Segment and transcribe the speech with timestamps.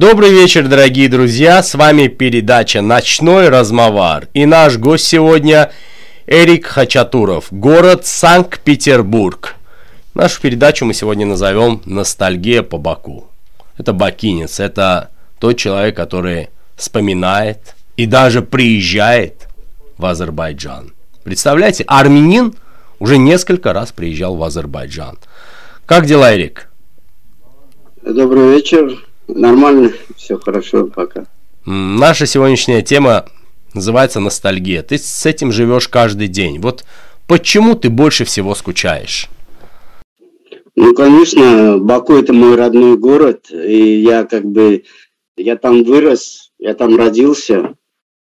[0.00, 5.72] Добрый вечер, дорогие друзья, с вами передача «Ночной размовар» и наш гость сегодня
[6.26, 9.56] Эрик Хачатуров, город Санкт-Петербург.
[10.14, 13.28] Нашу передачу мы сегодня назовем «Ностальгия по Баку».
[13.76, 19.48] Это бакинец, это тот человек, который вспоминает и даже приезжает
[19.98, 20.94] в Азербайджан.
[21.24, 22.54] Представляете, армянин
[23.00, 25.18] уже несколько раз приезжал в Азербайджан.
[25.84, 26.70] Как дела, Эрик?
[28.02, 29.09] Добрый вечер.
[29.34, 31.26] Нормально, все хорошо пока.
[31.66, 33.26] Наша сегодняшняя тема
[33.74, 34.82] называется ностальгия.
[34.82, 36.58] Ты с этим живешь каждый день.
[36.58, 36.84] Вот
[37.26, 39.28] почему ты больше всего скучаешь?
[40.76, 44.84] Ну, конечно, Баку это мой родной город, и я как бы,
[45.36, 47.74] я там вырос, я там родился,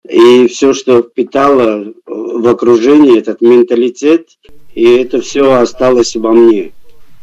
[0.07, 4.29] и все, что впитало в окружении, этот менталитет,
[4.73, 6.71] и это все осталось во мне.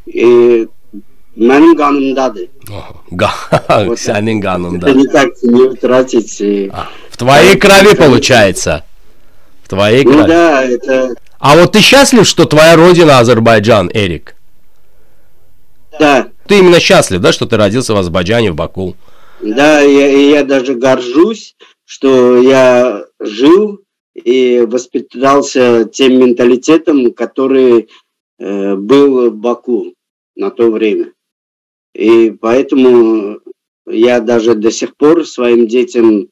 [0.07, 0.69] И
[1.37, 2.49] Mənim qanımdadır.
[3.11, 4.91] Вот Sənin qanında.
[4.91, 6.41] Никак не утратить.
[7.11, 8.85] В твоей крови получается.
[9.65, 10.29] В твоей ну, крови.
[10.29, 11.15] да, это...
[11.39, 14.37] А вот ты счастлив, что твоя родина Азербайджан, Эрик?
[15.99, 16.29] Да.
[16.47, 18.95] Ты именно счастлив, да, что ты родился в Азербайджане, в Баку?
[19.41, 23.81] Да, я, я даже горжусь, что я жил
[24.15, 27.89] и воспитался тем менталитетом, который
[28.39, 29.95] э, был в Баку
[30.37, 31.14] на то время.
[31.95, 33.41] И поэтому
[33.87, 36.29] я даже до сих пор своим детям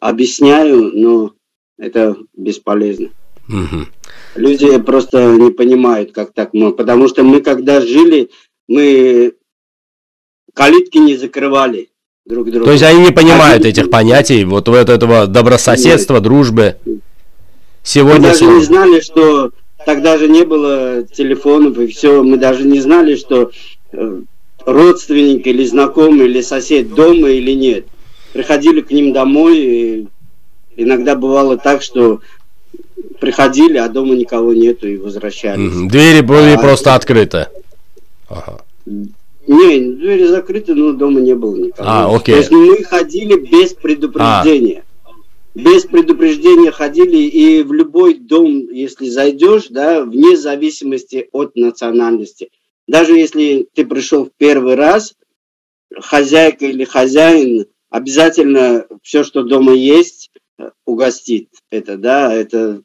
[0.00, 1.32] объясняю, но
[1.78, 3.10] это бесполезно.
[3.48, 3.86] Угу.
[4.36, 6.76] Люди просто не понимают, как так можно.
[6.76, 8.30] Потому что мы, когда жили,
[8.68, 9.34] мы
[10.54, 11.90] калитки не закрывали
[12.24, 12.66] друг друга.
[12.66, 16.22] То есть они не понимают а этих понятий, вот вот этого добрососедства, Нет.
[16.22, 16.76] дружбы.
[17.82, 19.50] Сегодня мы даже не знали, что
[19.84, 22.22] тогда же не было телефонов и все.
[22.22, 23.50] Мы даже не знали, что
[23.92, 24.22] э,
[24.66, 27.86] родственник или знакомый или сосед дома или нет.
[28.32, 30.08] Приходили к ним домой, и
[30.76, 32.20] иногда бывало так, что
[33.20, 35.90] приходили, а дома никого нету и возвращались.
[35.90, 37.46] Двери были а, просто открыты.
[38.28, 38.62] Ага.
[38.86, 41.88] Не, двери закрыты, но дома не было никого.
[41.88, 42.34] А, окей.
[42.34, 44.82] То есть мы ходили без предупреждения.
[45.04, 45.10] А.
[45.54, 52.48] Без предупреждения ходили, и в любой дом, если зайдешь, да, вне зависимости от национальности–
[52.86, 55.14] даже если ты пришел в первый раз,
[56.00, 60.30] хозяйка или хозяин обязательно все, что дома есть,
[60.84, 61.48] угостит.
[61.70, 62.82] Это, да, это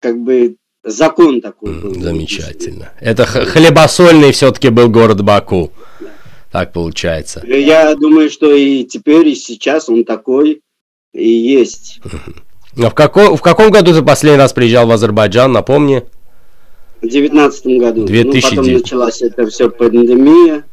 [0.00, 1.94] как бы закон такой был.
[1.94, 2.92] Замечательно.
[3.00, 5.72] Это хлебосольный все-таки был город Баку.
[6.00, 6.08] Да.
[6.50, 7.42] Так получается.
[7.46, 10.62] Я думаю, что и теперь, и сейчас он такой
[11.12, 12.00] и есть.
[12.76, 16.04] А в, каком, в каком году ты последний раз приезжал в Азербайджан, напомни?
[17.00, 18.04] В девятнадцатом году.
[18.04, 18.42] 2009.
[18.42, 20.64] Ну, потом началась это все пандемия.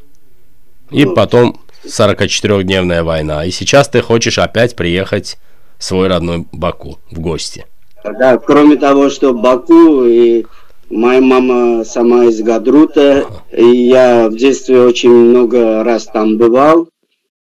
[0.92, 1.16] И вот.
[1.16, 3.46] потом 44-дневная война.
[3.46, 5.38] И сейчас ты хочешь опять приехать
[5.78, 7.66] в свой родной Баку в гости.
[8.04, 10.46] Да, кроме того, что Баку и
[10.90, 13.44] моя мама сама из Гадрута, ага.
[13.52, 16.88] и я в детстве очень много раз там бывал,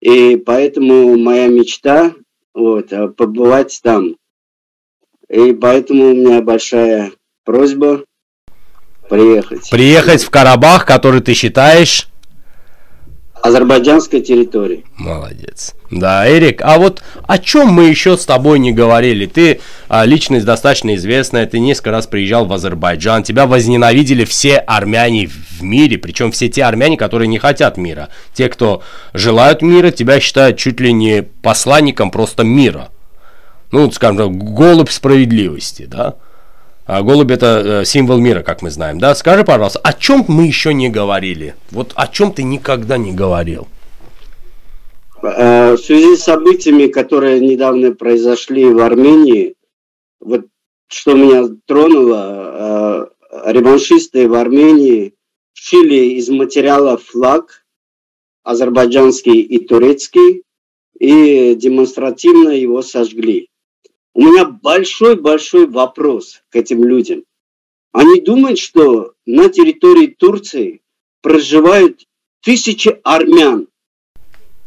[0.00, 2.12] и поэтому моя мечта
[2.54, 4.16] вот, побывать там.
[5.28, 7.12] И поэтому у меня большая
[7.44, 8.04] просьба
[9.14, 9.70] приехать.
[9.70, 12.08] Приехать в Карабах, который ты считаешь
[13.44, 14.86] азербайджанской территории.
[14.96, 15.74] Молодец.
[15.90, 19.26] Да, Эрик, а вот о чем мы еще с тобой не говорили?
[19.26, 25.26] Ты а, личность достаточно известная, ты несколько раз приезжал в Азербайджан, тебя возненавидели все армяне
[25.26, 28.08] в мире, причем все те армяне, которые не хотят мира.
[28.32, 28.82] Те, кто
[29.12, 32.88] желают мира, тебя считают чуть ли не посланником просто мира.
[33.72, 36.14] Ну, скажем, голубь справедливости, да?
[36.86, 39.14] А голубь это э, символ мира, как мы знаем, да?
[39.14, 41.54] Скажи, пожалуйста, о чем мы еще не говорили?
[41.70, 43.68] Вот о чем ты никогда не говорил?
[45.22, 49.54] Э, в связи с событиями, которые недавно произошли в Армении,
[50.20, 50.42] вот
[50.88, 55.14] что меня тронуло, э, реваншисты в Армении
[55.54, 57.64] шили из материала флаг
[58.42, 60.42] азербайджанский и турецкий
[60.98, 63.48] и демонстративно его сожгли.
[64.14, 67.24] У меня большой-большой вопрос к этим людям.
[67.92, 70.82] Они думают, что на территории Турции
[71.20, 72.06] проживают
[72.42, 73.66] тысячи армян.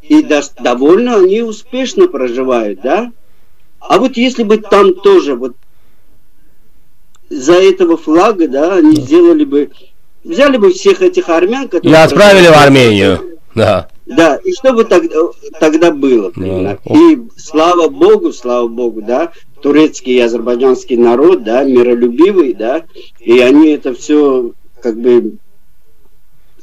[0.01, 0.21] И
[0.59, 3.11] довольно они успешно проживают, да?
[3.79, 5.55] А вот если бы там тоже вот
[7.29, 9.71] за этого флага, да, они сделали бы,
[10.23, 11.91] взяли бы всех этих армян, которые...
[11.91, 13.89] И отправили в Армению, да.
[14.07, 15.15] Да, и что бы тогда,
[15.59, 16.31] тогда было?
[16.35, 16.77] Да.
[16.85, 19.31] И слава Богу, слава Богу, да,
[19.61, 22.83] турецкий и азербайджанский народ, да, миролюбивый, да,
[23.19, 24.51] и они это все
[24.81, 25.33] как бы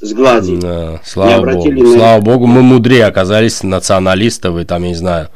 [0.00, 0.61] сгладить.
[0.61, 1.70] Да, слава богу.
[1.70, 1.93] На...
[1.93, 5.29] Слава богу, мы мудрее оказались националисты, вы там, я не знаю,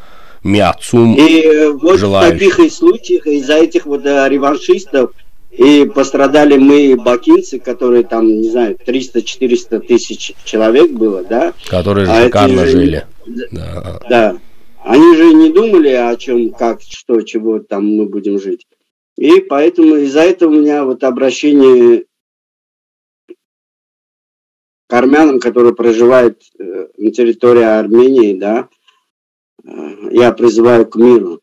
[0.45, 2.37] Миацум И э, вот желающих.
[2.37, 5.11] в таких и случаях из-за этих вот э, реваншистов
[5.59, 11.53] и пострадали мы, бакинцы, которые там, не знаю, 300-400 тысяч человек было, да?
[11.67, 13.07] Которые а шикарно же, жили.
[13.51, 14.01] Да.
[14.09, 14.39] да.
[14.85, 18.69] Они же не думали о чем, как, что, чего там мы будем жить.
[19.17, 22.05] И поэтому из-за этого у меня вот обращение
[24.87, 28.69] к армянам, которые проживают э, на территории Армении, да,
[29.65, 29.71] э,
[30.13, 31.41] я призываю к миру.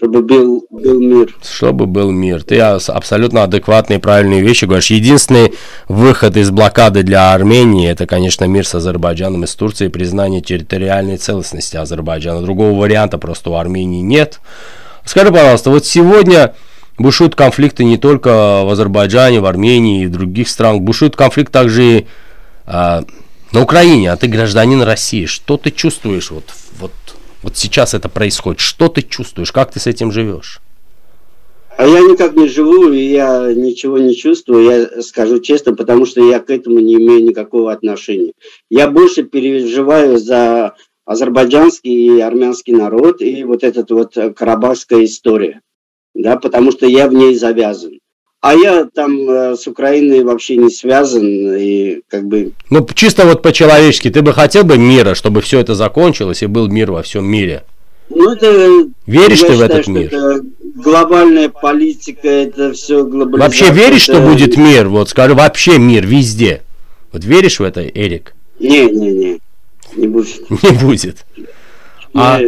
[0.00, 1.36] Чтобы был, был мир.
[1.42, 2.42] Чтобы был мир.
[2.42, 4.90] Ты абсолютно адекватные правильные вещи говоришь.
[4.90, 5.52] Единственный
[5.88, 11.18] выход из блокады для Армении, это, конечно, мир с Азербайджаном и с Турцией, признание территориальной
[11.18, 12.40] целостности Азербайджана.
[12.40, 14.40] Другого варианта просто у Армении нет.
[15.04, 16.54] Скажи, пожалуйста, вот сегодня
[16.96, 20.80] бушуют конфликты не только в Азербайджане, в Армении и в других странах.
[20.80, 22.06] Бушует конфликт также и
[22.64, 23.04] а,
[23.52, 25.26] на Украине, а ты гражданин России.
[25.26, 26.44] Что ты чувствуешь вот,
[26.78, 26.92] вот
[27.42, 28.60] вот сейчас это происходит.
[28.60, 29.52] Что ты чувствуешь?
[29.52, 30.60] Как ты с этим живешь?
[31.76, 36.20] А я никак не живу, и я ничего не чувствую, я скажу честно, потому что
[36.22, 38.32] я к этому не имею никакого отношения.
[38.68, 40.74] Я больше переживаю за
[41.06, 45.62] азербайджанский и армянский народ и вот эта вот карабахская история,
[46.14, 47.99] да, потому что я в ней завязан.
[48.40, 52.52] А я там э, с Украиной вообще не связан и как бы...
[52.70, 56.68] Ну, чисто вот по-человечески, ты бы хотел бы мира, чтобы все это закончилось и был
[56.68, 57.64] мир во всем мире?
[58.08, 58.88] Ну, это...
[59.06, 60.06] Веришь ты в этот мир?
[60.06, 60.40] Это
[60.74, 63.68] глобальная политика, это все глобализация.
[63.68, 64.18] Вообще веришь, это...
[64.18, 64.88] что будет мир?
[64.88, 66.62] Вот скажи, вообще мир везде.
[67.12, 68.34] Вот веришь в это, Эрик?
[68.58, 69.40] Не, не, не.
[69.96, 70.50] Не будет.
[70.62, 71.26] Не будет.
[72.14, 72.40] А...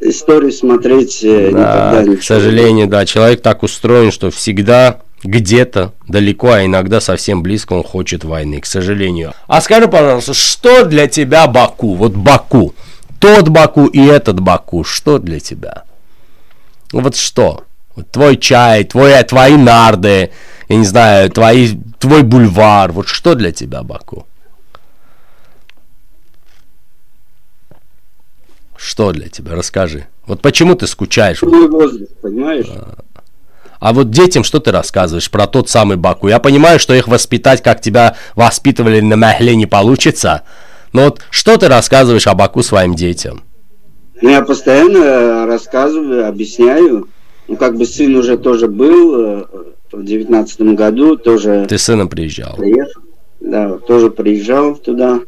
[0.00, 5.92] Историю смотреть э, да, никогда не К сожалению, да, человек так устроен, что всегда где-то
[6.06, 9.34] далеко, а иногда совсем близко он хочет войны, к сожалению.
[9.46, 11.94] А скажи, пожалуйста, что для тебя Баку?
[11.94, 12.74] Вот Баку.
[13.18, 14.84] Тот Баку и этот Баку.
[14.84, 15.82] Что для тебя?
[16.92, 17.64] Вот что?
[17.96, 20.30] Вот твой чай, твой, твои нарды,
[20.68, 22.92] я не знаю, твои, твой бульвар.
[22.92, 24.27] Вот что для тебя Баку?
[28.78, 29.56] Что для тебя?
[29.56, 30.06] Расскажи.
[30.24, 31.42] Вот почему ты скучаешь?
[31.42, 32.66] Мой возраст, понимаешь?
[32.70, 32.94] А,
[33.80, 36.28] а вот детям что ты рассказываешь про тот самый Баку?
[36.28, 40.42] Я понимаю, что их воспитать, как тебя воспитывали на Махле, не получится.
[40.92, 43.42] Но вот что ты рассказываешь о Баку своим детям?
[44.22, 47.08] Ну, я постоянно рассказываю, объясняю.
[47.48, 49.44] Ну, как бы сын уже тоже был э,
[49.90, 51.66] в девятнадцатом году, тоже...
[51.68, 52.56] Ты сыном приезжал?
[52.56, 53.02] Приехал,
[53.40, 55.20] да, тоже приезжал туда.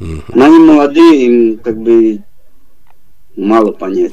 [0.00, 0.22] Угу.
[0.34, 2.22] Но они молодые, им как бы
[3.36, 4.12] мало понять.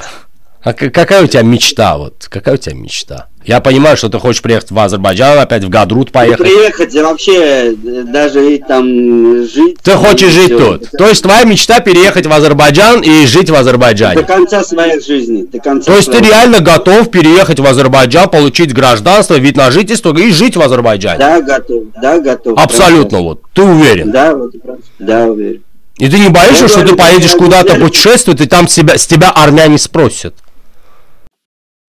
[0.64, 1.98] А какая у тебя мечта?
[1.98, 3.28] Вот какая у тебя мечта?
[3.46, 6.40] Я понимаю, что ты хочешь приехать в Азербайджан, опять в Гадрут ну, поехать.
[6.40, 9.80] Ну, приехать вообще даже и там жить.
[9.84, 10.58] Ты хочешь жить все.
[10.58, 10.84] тут?
[10.84, 10.98] Это...
[10.98, 14.22] То есть твоя мечта переехать в Азербайджан и жить в Азербайджане?
[14.22, 15.44] До конца своей жизни.
[15.52, 20.18] До конца То есть ты реально готов переехать в Азербайджан, получить гражданство, вид на жительство
[20.18, 21.20] и жить в Азербайджане?
[21.20, 21.84] Да, готов.
[22.02, 22.58] Да, готов.
[22.58, 23.42] Абсолютно вот.
[23.54, 24.12] Ты уверен?
[24.12, 24.54] Да, вот,
[25.00, 25.62] да, уверен.
[25.98, 29.78] И ты не боишься, что ты поедешь куда-то путешествовать, и там себя, с тебя армяне
[29.78, 30.36] спросят?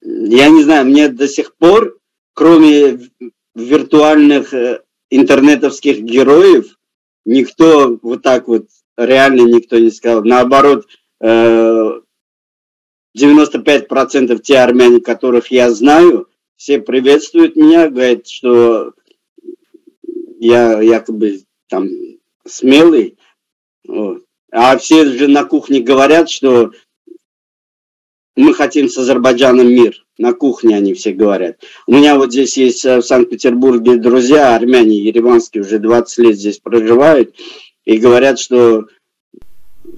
[0.03, 1.97] Я не знаю, мне до сих пор,
[2.35, 2.99] кроме
[3.55, 6.77] виртуальных э, интернетовских героев,
[7.25, 10.23] никто вот так вот, реально никто не сказал.
[10.25, 10.87] Наоборот,
[11.23, 11.75] 95%
[13.17, 18.93] э, те армяне, которых я знаю, все приветствуют меня, говорят, что
[20.39, 21.89] я якобы там
[22.46, 23.17] смелый.
[24.50, 26.70] А все же на кухне говорят, что
[28.36, 30.05] мы хотим с Азербайджаном мир.
[30.17, 31.56] На кухне они все говорят.
[31.86, 36.58] У меня вот здесь есть э, в Санкт-Петербурге друзья, армяне ереванские, уже 20 лет здесь
[36.58, 37.34] проживают,
[37.84, 38.86] и говорят, что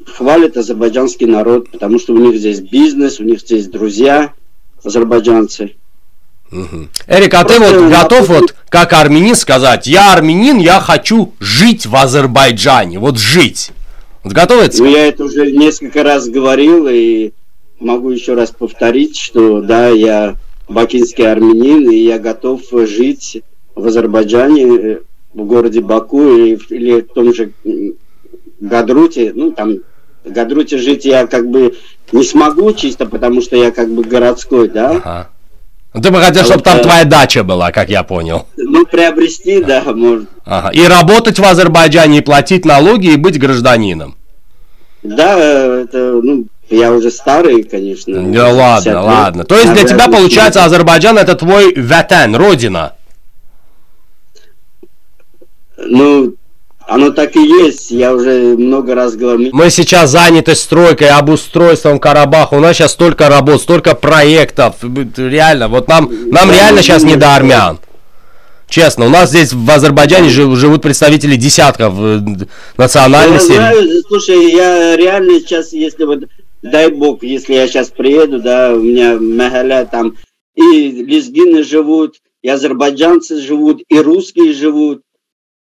[0.06, 4.32] хвалят азербайджанский народ, потому что у них здесь бизнес, у них здесь друзья,
[4.82, 5.76] азербайджанцы.
[6.52, 6.88] Угу.
[7.08, 11.86] Эрик, а Просто ты вот готов вот как армянин сказать, я армянин, я хочу жить
[11.86, 13.72] в Азербайджане, вот жить.
[14.22, 17.32] Вот готов это Ну, я это уже несколько раз говорил и
[17.80, 20.36] могу еще раз повторить, что да, я
[20.68, 23.42] бакинский армянин, и я готов жить
[23.74, 24.98] в Азербайджане,
[25.34, 27.52] в городе Баку или, или в том же
[28.58, 29.78] Гадруте, ну там
[30.24, 31.76] в Гадруте жить я как бы
[32.10, 34.90] не смогу чисто, потому что я как бы городской, да.
[34.90, 35.30] Ага.
[35.96, 36.82] Ну, ты бы хотел, а чтобы вот, там э...
[36.82, 38.46] твоя дача была, как я понял.
[38.58, 40.28] Ну, приобрести, да, может.
[40.44, 40.68] Ага.
[40.74, 44.14] И работать в Азербайджане, и платить налоги, и быть гражданином.
[45.02, 48.30] Да, это, ну, я уже старый, конечно.
[48.30, 48.98] Да ладно, лет.
[48.98, 49.44] ладно.
[49.44, 52.92] То есть для тебя, получается, Азербайджан это твой ватан, родина?
[55.78, 56.34] Ну,
[56.86, 59.50] оно так и есть, я уже много раз говорил.
[59.52, 62.54] Мы сейчас заняты стройкой, обустройством Карабаха.
[62.54, 64.76] У нас сейчас столько работ, столько проектов.
[65.16, 67.78] Реально, вот нам, нам реально сейчас не до армян.
[68.68, 72.20] Честно, у нас здесь в Азербайджане живут представители десятков э,
[72.76, 73.54] национальностей.
[73.54, 76.24] Я знаю, слушай, я реально сейчас, если вот,
[76.62, 80.16] дай бог, если я сейчас приеду, да, у меня Махаля там
[80.56, 85.02] и лезгины живут, и азербайджанцы живут, и русские живут,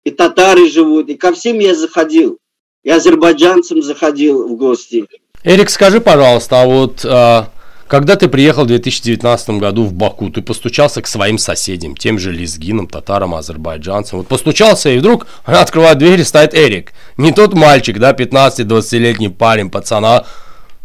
[0.06, 2.38] и татары живут, и ко всем я заходил.
[2.84, 5.06] И азербайджанцам заходил в гости.
[5.44, 7.50] Эрик, скажи, пожалуйста, а вот а,
[7.88, 12.32] когда ты приехал в 2019 году в Баку, ты постучался к своим соседям, тем же
[12.32, 14.20] лезгинам, татарам, азербайджанцам.
[14.20, 16.94] Вот постучался, и вдруг открывает дверь, и стоит Эрик.
[17.18, 20.26] Не тот мальчик, да, 15-20-летний парень, пацана,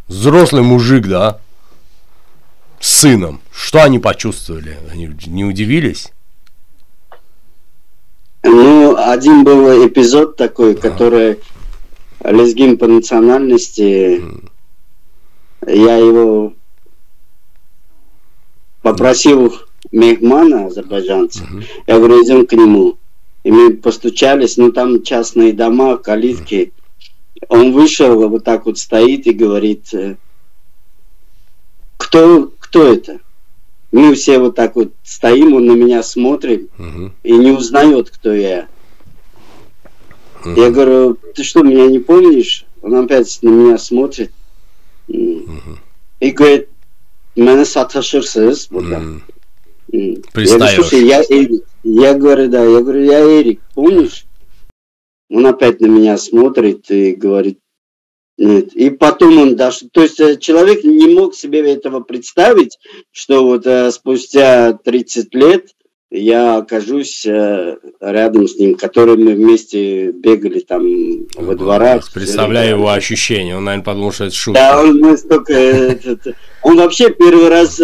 [0.08, 1.38] взрослый мужик, да,
[2.80, 3.42] с сыном.
[3.52, 4.78] Что они почувствовали?
[4.90, 6.08] Они не удивились?
[8.42, 10.80] Ну, один был эпизод такой, ага.
[10.80, 11.38] который
[12.24, 14.22] лезгин по национальности.
[15.66, 16.54] Я его
[18.82, 19.54] попросил
[19.92, 21.44] мехмана азербайджанца.
[21.44, 21.62] Угу.
[21.86, 22.96] Я говорю, идем к нему.
[23.42, 26.72] И мы постучались, ну там частные дома, калитки.
[27.48, 30.16] Он вышел, вот так вот стоит и говорит, э,
[31.96, 33.20] кто, кто это?
[33.92, 37.12] Мы все вот так вот стоим, он на меня смотрит угу.
[37.22, 38.68] и не узнает, кто я.
[40.44, 40.60] Угу.
[40.60, 42.66] Я говорю, ты что, меня не помнишь?
[42.82, 44.32] Он опять на меня смотрит
[45.08, 45.78] угу.
[46.20, 46.68] и говорит,
[47.34, 49.02] меня саташырсыз burada.
[49.88, 50.92] Пристаешь.
[50.92, 51.48] Я, я,
[51.82, 54.24] я говорю, да, я говорю, я Эрик, помнишь?
[55.28, 57.58] Он опять на меня смотрит и говорит.
[58.40, 62.78] И потом он даже, то есть э, человек не мог себе этого представить,
[63.12, 65.66] что вот э, спустя 30 лет
[66.10, 70.82] я окажусь э, рядом с ним, который мы вместе бегали там
[71.36, 72.10] во дворах.
[72.14, 74.58] Представляю его ощущения, он, наверное, подумал, что это шутка.
[74.58, 75.98] Да, он настолько...
[76.62, 77.78] Он вообще первый раз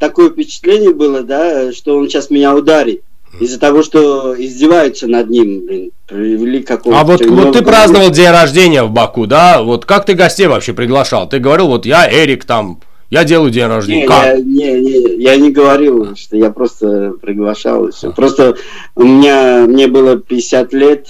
[0.00, 3.02] такое впечатление было, да, что он сейчас меня ударит
[3.40, 7.00] из-за того, что издеваются над ним, блин, привели какого-то...
[7.00, 9.62] А вот, вот ты праздновал день рождения в Баку, да?
[9.62, 11.28] Вот как ты гостей вообще приглашал?
[11.28, 14.02] Ты говорил, вот я Эрик там, я делаю день рождения.
[14.02, 14.24] Не, как?
[14.24, 17.88] Я, не, не, я не говорил, что я просто приглашал.
[17.88, 18.12] И все.
[18.12, 18.56] Просто
[18.94, 21.06] у меня, мне было 50 лет,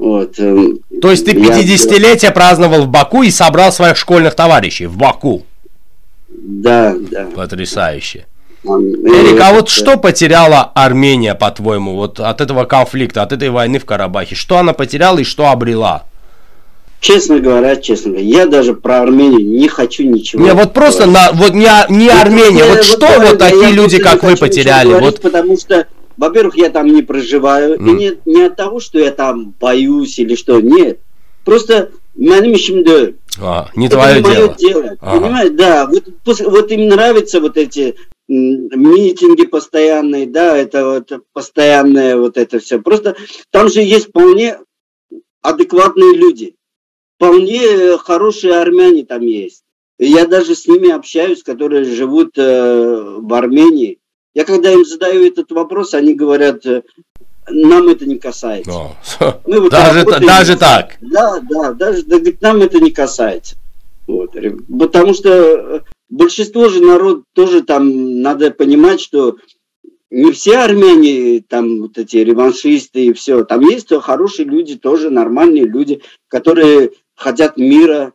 [0.00, 0.38] вот.
[0.38, 2.30] Эм, То есть ты 50-летие я...
[2.30, 5.44] праздновал в Баку и собрал своих школьных товарищей в Баку?
[6.28, 7.26] Да, да.
[7.34, 8.26] Потрясающе.
[8.64, 13.84] Эрик, а вот что потеряла Армения, по-твоему, вот от этого конфликта, от этой войны в
[13.84, 14.34] Карабахе?
[14.34, 16.04] Что она потеряла и что обрела?
[17.00, 20.42] Честно говоря, честно говоря, я даже про Армению не хочу ничего.
[20.42, 23.98] Не, вот просто на, вот не, не Армения, вот, вот что вот, вот такие люди,
[23.98, 24.92] как вы, потеряли?
[25.00, 25.22] Вот...
[25.22, 25.86] Потому что,
[26.18, 27.88] во-первых, я там не проживаю, mm.
[27.88, 31.00] и не, не от того, что я там боюсь или что, нет.
[31.46, 31.88] Просто
[32.20, 33.14] Mənim işimdir.
[33.40, 34.54] А, не это твое не дело.
[34.58, 34.96] дело.
[35.00, 35.20] Ага.
[35.20, 35.86] Понимаете, да.
[35.86, 37.94] Вот, вот им нравятся вот эти
[38.30, 42.80] митинги постоянные, да, это вот постоянное вот это все.
[42.80, 43.16] Просто
[43.50, 44.58] там же есть вполне
[45.42, 46.54] адекватные люди,
[47.16, 49.64] вполне хорошие армяне там есть.
[49.98, 53.98] Я даже с ними общаюсь, которые живут э, в Армении.
[54.32, 56.82] Я когда им задаю этот вопрос, они говорят, э,
[57.48, 58.96] нам это не касается.
[59.46, 60.96] Мы вот даже, даже так?
[61.00, 63.56] Да, да, даже да, нам это не касается.
[64.06, 64.34] Вот.
[64.78, 69.36] Потому что э, большинство же народ тоже там надо понимать, что
[70.10, 73.44] не все армяне там вот эти реваншисты и все.
[73.44, 78.12] Там есть хорошие люди, тоже нормальные люди, которые хотят мира.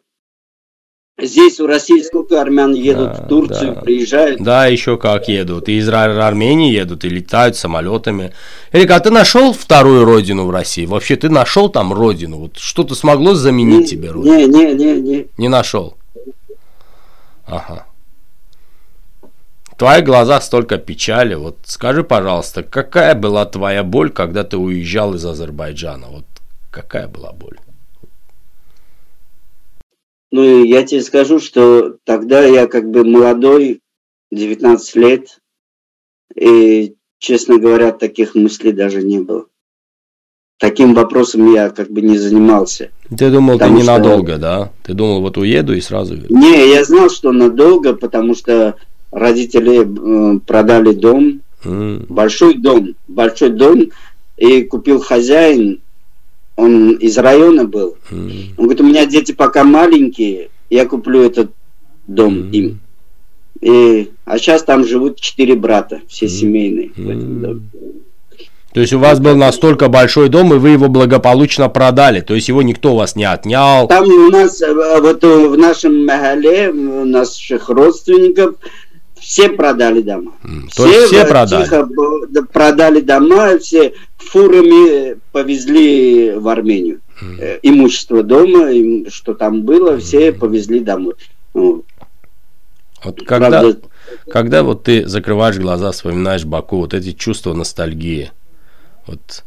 [1.18, 3.82] Здесь в России сколько армян едут да, в Турцию, да.
[3.82, 4.42] приезжают.
[4.42, 5.70] Да, еще как едут.
[5.70, 8.34] И из Армении едут, и летают самолетами.
[8.74, 10.86] Эрик, а ты нашел вторую родину в России?
[10.86, 12.40] Вообще, ты нашел там родину?
[12.40, 14.36] Вот что-то смогло заменить не, тебе родину?
[14.36, 15.28] Не, не, не, не.
[15.38, 15.96] Не нашел.
[17.48, 17.86] Ага.
[19.76, 21.36] В твоих глазах столько печали.
[21.36, 26.08] Вот скажи, пожалуйста, какая была твоя боль, когда ты уезжал из Азербайджана?
[26.08, 26.26] Вот
[26.72, 27.58] какая была боль?
[30.32, 33.82] Ну, я тебе скажу, что тогда я как бы молодой,
[34.32, 35.40] 19 лет,
[36.36, 39.46] и, честно говоря, таких мыслей даже не было.
[40.58, 42.90] Таким вопросом я как бы не занимался.
[43.16, 44.42] Ты думал, ты ненадолго, что...
[44.42, 44.72] да?
[44.84, 46.16] Ты думал, вот уеду и сразу...
[46.30, 48.76] Не, я знал, что надолго, потому что
[49.12, 52.06] родители э, продали дом, mm.
[52.08, 53.90] большой дом, большой дом,
[54.38, 55.82] и купил хозяин,
[56.56, 57.98] он из района был.
[58.10, 58.54] Mm.
[58.58, 61.52] Он говорит, у меня дети пока маленькие, я куплю этот
[62.08, 62.52] дом mm.
[62.52, 62.80] им.
[63.62, 66.30] И, а сейчас там живут четыре брата, все mm.
[66.30, 66.88] семейные.
[66.96, 67.62] Mm.
[68.76, 72.20] То есть у вас был настолько большой дом, и вы его благополучно продали.
[72.20, 73.88] То есть его никто у вас не отнял.
[73.88, 78.56] Там у нас, э, вот в нашем Магале, у наших родственников,
[79.18, 80.34] все продали дома.
[80.44, 81.64] Mm, все, то есть все продали?
[81.64, 81.90] Тихо
[82.52, 87.00] продали дома, все фурами повезли в Армению.
[87.22, 87.60] Mm.
[87.64, 90.34] Имущество дома, что там было, все mm.
[90.34, 91.14] повезли домой.
[91.54, 93.78] Вот когда, Правда...
[94.30, 98.32] когда вот ты закрываешь глаза, вспоминаешь Баку, вот эти чувства ностальгии,
[99.08, 99.44] вот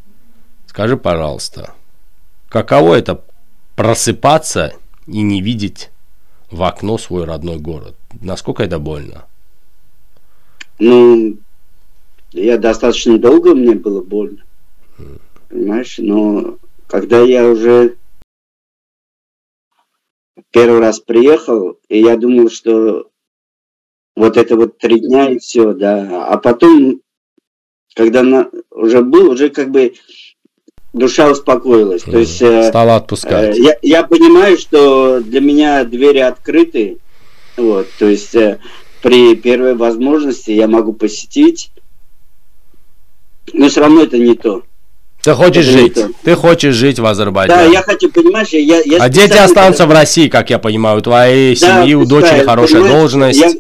[0.66, 1.74] скажи, пожалуйста,
[2.48, 3.24] каково это
[3.76, 4.74] просыпаться
[5.06, 5.90] и не видеть
[6.50, 7.96] в окно свой родной город?
[8.20, 9.26] Насколько это больно?
[10.78, 11.36] Ну,
[12.32, 14.44] я достаточно долго мне было больно.
[14.98, 15.20] Mm.
[15.48, 17.96] Понимаешь, но когда я уже
[20.50, 23.10] первый раз приехал, и я думал, что
[24.14, 26.26] вот это вот три дня и все, да.
[26.26, 27.00] А потом
[27.95, 29.95] когда на, уже был, уже как бы
[30.92, 32.02] душа успокоилась.
[32.02, 33.57] То есть, э, Стала отпускать.
[33.57, 36.99] Э, я, я понимаю, что для меня двери открыты.
[37.57, 38.59] Вот, то есть э,
[39.02, 41.71] при первой возможности я могу посетить,
[43.52, 44.62] но все равно это не то.
[45.23, 46.16] Ты хочешь это жить.
[46.23, 47.64] Ты хочешь жить в Азербайджане.
[47.64, 48.80] Да, я хочу, понимаешь, я...
[48.80, 50.99] я а дети останутся в России, как я понимаю.
[50.99, 53.38] У твоей да, семьи, у дочери хорошая должность.
[53.38, 53.52] Я,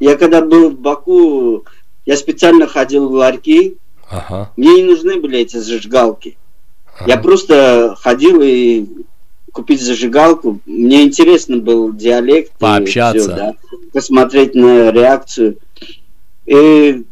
[0.00, 1.64] я когда был в Баку,
[2.06, 3.76] я специально ходил в ларьки.
[4.08, 4.52] Ага.
[4.56, 6.38] Мне не нужны были эти зажигалки.
[6.94, 7.10] Ага.
[7.10, 8.86] Я просто ходил и
[9.52, 10.60] купить зажигалку.
[10.64, 12.52] Мне интересно был диалект.
[12.58, 13.20] Пообщаться.
[13.20, 13.54] Все, да,
[13.92, 15.58] посмотреть на реакцию.
[16.46, 17.04] И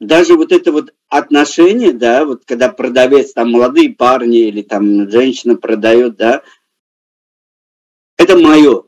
[0.00, 5.56] даже вот это вот отношение, да, вот когда продавец, там молодые парни или там женщина
[5.56, 6.42] продает, да,
[8.16, 8.84] это мое.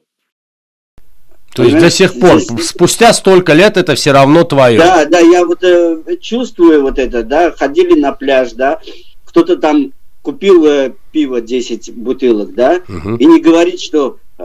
[1.54, 2.68] То есть до сих пор, здесь...
[2.68, 4.78] спустя столько лет это все равно твое.
[4.78, 8.80] Да, да, я вот э, чувствую вот это, да, ходили на пляж, да,
[9.24, 13.16] кто-то там купил э, пиво 10 бутылок, да, угу.
[13.16, 14.44] и не говорит, что э,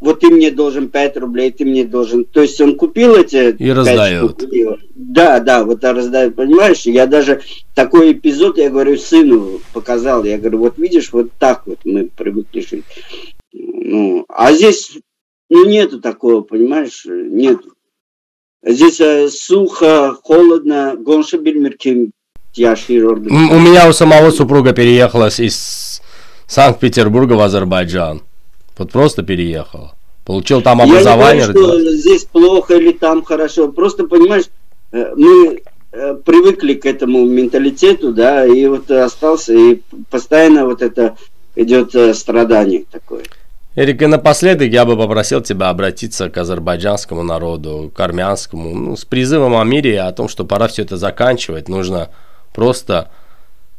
[0.00, 2.24] вот ты мне должен 5 рублей, ты мне должен...
[2.24, 3.50] То есть он купил эти...
[3.50, 4.40] И раздает.
[4.94, 6.82] Да, да, вот раздает, понимаешь?
[6.82, 7.40] Я даже
[7.74, 10.22] такой эпизод, я говорю, сыну показал.
[10.22, 12.84] Я говорю, вот видишь, вот так вот мы привыкли жить.
[13.52, 14.98] Ну, а здесь
[15.50, 17.72] ну, нету такого, понимаешь, нету.
[18.62, 22.12] Здесь э, сухо, холодно, гонша бильмерким
[22.54, 26.02] яши У меня у самого супруга переехала из
[26.46, 28.22] Санкт-Петербурга в Азербайджан.
[28.76, 29.94] Вот просто переехала.
[30.24, 31.42] Получил там образование.
[31.42, 33.68] Я не говорю, что здесь плохо или там хорошо.
[33.68, 34.44] Просто, понимаешь,
[34.92, 39.80] э, мы э, привыкли к этому менталитету, да, и вот остался, и
[40.10, 41.16] постоянно вот это
[41.56, 43.24] идет э, страдание такое.
[43.78, 49.04] Эрик, и напоследок я бы попросил тебя обратиться к азербайджанскому народу, к армянскому, ну, с
[49.04, 52.10] призывом о мире, о том, что пора все это заканчивать, нужно
[52.52, 53.12] просто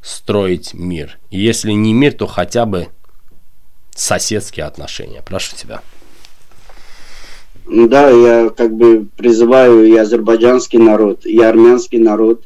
[0.02, 1.20] строить мир.
[1.32, 2.88] И если не мир, то хотя бы
[3.94, 5.22] соседские отношения.
[5.22, 5.82] Прошу тебя.
[7.66, 12.46] Ну да, я как бы призываю и азербайджанский народ, и армянский народ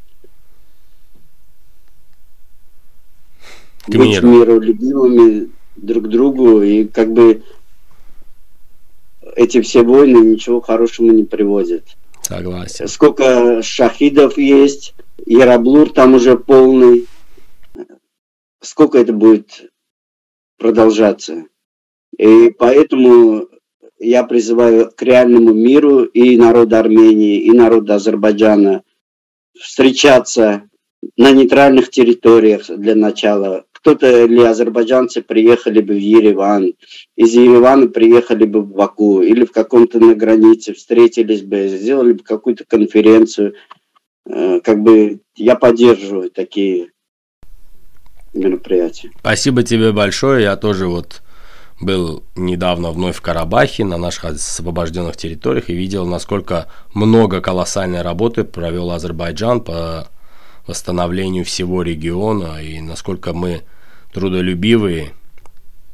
[3.86, 4.28] к быть миру.
[4.28, 7.44] миролюбивыми, друг другу, и как бы
[9.36, 11.84] эти все войны ничего хорошего не приводят.
[12.22, 12.88] Согласен.
[12.88, 17.08] Сколько шахидов есть, Яраблур там уже полный.
[18.62, 19.72] Сколько это будет
[20.58, 21.46] продолжаться?
[22.18, 23.48] И поэтому
[24.00, 28.84] я призываю к реальному миру и народ Армении, и народ Азербайджана
[29.60, 30.70] встречаться
[31.18, 36.74] на нейтральных территориях для начала, кто-то или азербайджанцы приехали бы в Ереван,
[37.18, 42.24] из Еревана приехали бы в Баку или в каком-то на границе встретились бы, сделали бы
[42.24, 43.56] какую-то конференцию.
[44.26, 46.92] Э, как бы я поддерживаю такие
[48.34, 49.12] мероприятия.
[49.20, 50.44] Спасибо тебе большое.
[50.44, 51.22] Я тоже вот
[51.82, 58.46] был недавно вновь в Карабахе, на наших освобожденных территориях, и видел, насколько много колоссальной работы
[58.46, 60.08] провел Азербайджан по
[60.68, 63.64] восстановлению всего региона, и насколько мы
[64.14, 65.14] трудолюбивые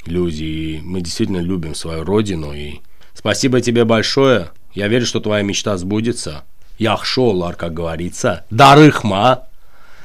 [0.05, 2.53] люди, и мы действительно любим свою родину.
[2.53, 2.79] И
[3.13, 4.51] спасибо тебе большое.
[4.73, 6.43] Я верю, что твоя мечта сбудется.
[6.77, 8.45] Яхшолар, как говорится.
[8.49, 9.43] Дарыхма.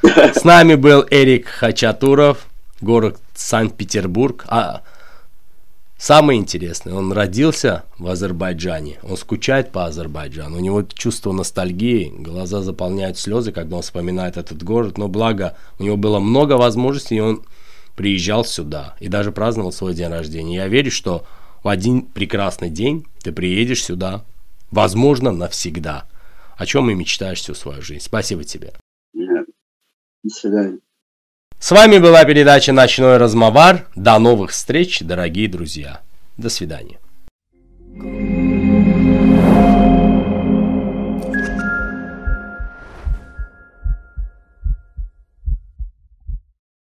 [0.03, 2.47] С нами был Эрик Хачатуров,
[2.81, 4.45] город Санкт-Петербург.
[4.49, 4.83] А
[5.97, 8.99] самое интересное, он родился в Азербайджане.
[9.03, 10.57] Он скучает по Азербайджану.
[10.57, 14.99] У него чувство ностальгии, глаза заполняют слезы, когда он вспоминает этот город.
[14.99, 17.43] Но благо, у него было много возможностей, и он
[17.97, 20.57] приезжал сюда и даже праздновал свой день рождения.
[20.57, 21.27] Я верю, что
[21.63, 24.25] в один прекрасный день ты приедешь сюда,
[24.71, 26.07] возможно, навсегда.
[26.57, 28.05] О чем и мечтаешь всю свою жизнь.
[28.05, 28.73] Спасибо тебе.
[29.15, 30.79] До свидания.
[31.59, 33.87] С вами была передача «Ночной размовар».
[33.97, 36.01] До новых встреч, дорогие друзья.
[36.37, 36.99] До свидания.